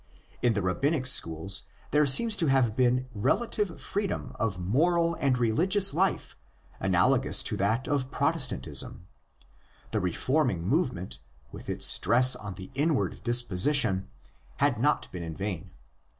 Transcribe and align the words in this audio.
In 0.41 0.55
the 0.55 0.63
Rabbinic 0.63 1.05
schools 1.05 1.61
there 1.91 2.07
seems 2.07 2.35
to 2.37 2.47
have 2.47 2.75
been 2.75 2.97
a 3.15 3.19
relative 3.19 3.79
freedom 3.79 4.35
of 4.39 4.57
moral 4.57 5.13
and 5.19 5.37
religious 5.37 5.93
life 5.93 6.35
analogous 6.79 7.43
to 7.43 7.57
that 7.57 7.87
of 7.87 8.09
Protes 8.09 8.47
tantism. 8.47 9.01
The 9.91 9.99
reforming 9.99 10.67
movement, 10.67 11.19
with 11.51 11.69
its 11.69 11.85
stress 11.85 12.35
on 12.35 12.55
the 12.55 12.71
inward 12.73 13.23
disposition, 13.23 14.09
had 14.55 14.79
not 14.79 15.07
been 15.11 15.21
in 15.21 15.37
vain. 15.37 15.69